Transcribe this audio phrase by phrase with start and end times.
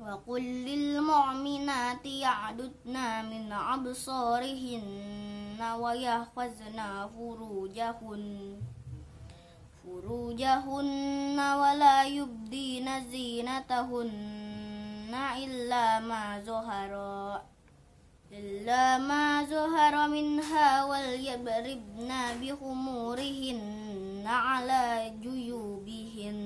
[0.00, 2.96] وقل للمؤمنات يعددن
[3.30, 8.56] من أبصارهن ويحفظن فروجهن
[9.84, 16.92] فروجهن ولا يبدين زينتهن إلا ما ظهر
[18.32, 26.40] إلا ما ظهر منها وليضربن بخمورهن على جيوبهن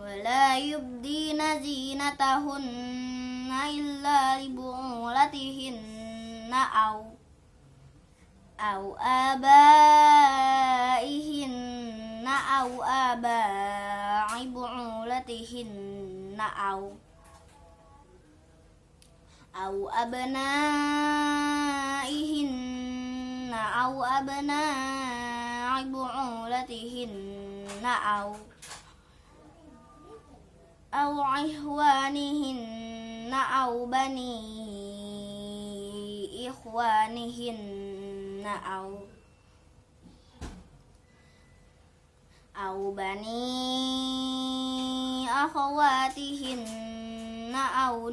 [0.00, 5.82] ولا يبدين زينتهن إلا لبعولتهن
[6.86, 7.04] أو
[8.60, 9.52] أو آبائهن
[12.60, 16.92] أو آباء بعولتهن أو
[19.66, 20.42] أو أبنائهن
[23.54, 28.34] أو أبناء بعولتهن أو
[30.94, 34.62] أو إخوانهن أو بني
[36.48, 38.98] إخوانهن أو
[42.56, 44.02] أو بني
[45.30, 46.66] أخواتهن
[47.56, 48.08] أو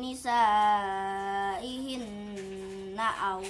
[1.59, 3.43] نسائهن أو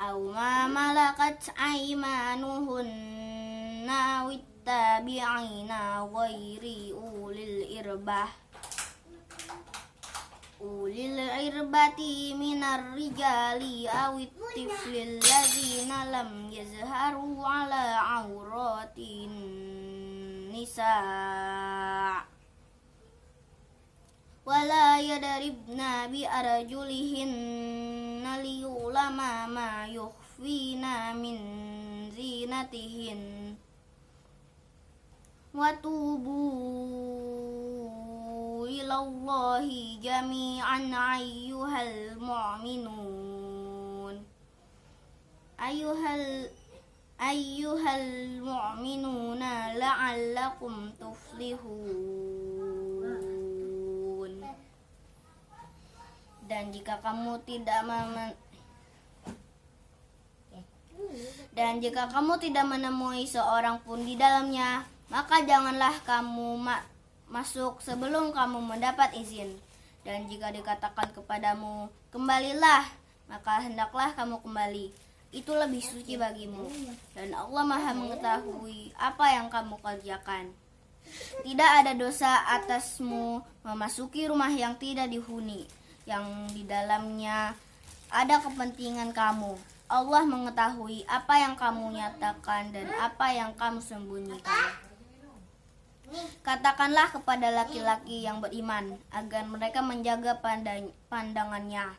[0.00, 2.88] أو ما ملكت أيمانهن
[3.90, 5.72] أو التابعين
[6.14, 8.24] غير أولي الإربة.
[10.60, 20.80] أولي الإربة من الرجال أو الطفل الذين لم يظهروا على عورات النساء.
[24.46, 25.80] ولا يضربن
[26.12, 29.16] بأرجلهن ليعلم
[29.54, 30.84] ما يخفين
[31.16, 31.36] من
[32.10, 33.54] زينتهن
[35.54, 37.10] وتوبوا
[38.66, 40.78] إلى الله جميعا
[41.18, 43.40] أيها المؤمنون
[45.60, 46.50] أيها.
[47.20, 49.38] أيها المؤمنون
[49.76, 52.49] لعلكم تفلحون
[56.50, 58.34] dan jika kamu tidak mem
[61.54, 66.82] dan jika kamu tidak menemui seorang pun di dalamnya maka janganlah kamu ma
[67.30, 69.54] masuk sebelum kamu mendapat izin.
[70.02, 72.86] Dan jika dikatakan kepadamu, kembalilah,
[73.30, 74.86] maka hendaklah kamu kembali.
[75.30, 76.66] Itu lebih suci bagimu.
[77.14, 80.50] Dan Allah maha mengetahui apa yang kamu kerjakan.
[81.42, 85.66] Tidak ada dosa atasmu memasuki rumah yang tidak dihuni,
[86.10, 87.54] yang di dalamnya
[88.10, 89.54] ada kepentingan kamu.
[89.86, 94.74] Allah mengetahui apa yang kamu nyatakan dan apa yang kamu sembunyikan.
[96.42, 101.94] Katakanlah kepada laki-laki yang beriman agar mereka menjaga pandang pandangannya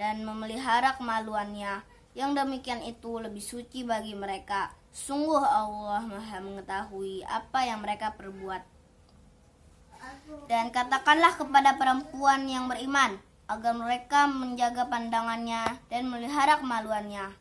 [0.00, 1.84] dan memelihara kemaluannya.
[2.16, 4.72] Yang demikian itu lebih suci bagi mereka.
[4.90, 8.64] Sungguh Allah Maha mengetahui apa yang mereka perbuat.
[10.48, 13.20] Dan katakanlah kepada perempuan yang beriman
[13.50, 17.34] agar mereka menjaga pandangannya dan melihara kemaluannya.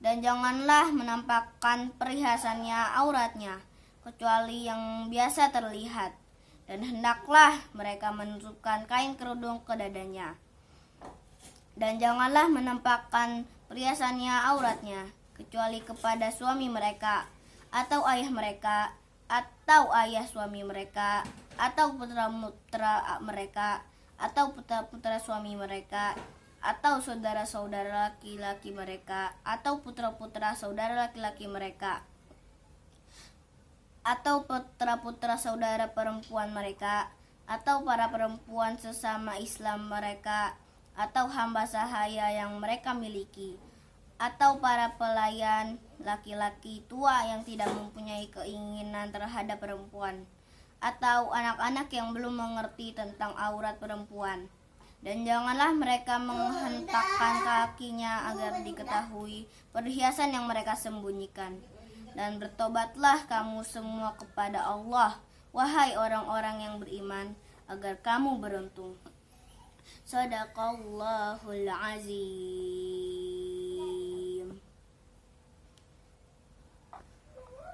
[0.00, 3.60] Dan janganlah menampakkan perhiasannya auratnya
[4.00, 6.16] kecuali yang biasa terlihat
[6.70, 10.38] dan hendaklah mereka menutupkan kain kerudung ke dadanya.
[11.74, 17.26] Dan janganlah menampakkan perhiasannya auratnya, kecuali kepada suami mereka,
[17.74, 18.94] atau ayah mereka,
[19.26, 21.26] atau ayah suami mereka,
[21.58, 23.82] atau putra-putra mereka,
[24.20, 26.12] atau putra-putra suami mereka,
[26.60, 32.04] atau saudara-saudara laki-laki mereka, atau putra-putra saudara laki-laki mereka,
[34.04, 37.08] atau putra-putra saudara perempuan mereka,
[37.48, 40.52] atau para perempuan sesama Islam mereka,
[40.92, 43.56] atau hamba sahaya yang mereka miliki,
[44.20, 50.28] atau para pelayan laki-laki tua yang tidak mempunyai keinginan terhadap perempuan,
[50.80, 54.48] atau anak-anak yang belum mengerti tentang aurat perempuan.
[55.00, 61.56] Dan janganlah mereka menghentakkan kakinya agar diketahui perhiasan yang mereka sembunyikan
[62.12, 65.16] dan bertobatlah kamu semua kepada Allah,
[65.56, 67.32] wahai orang-orang yang beriman,
[67.70, 68.98] agar kamu beruntung.
[70.04, 72.89] Sadaqallahul azim.